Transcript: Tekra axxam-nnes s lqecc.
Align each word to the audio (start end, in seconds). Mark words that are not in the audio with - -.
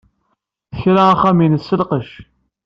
Tekra 0.71 1.03
axxam-nnes 1.11 1.63
s 1.67 1.71
lqecc. 1.79 2.13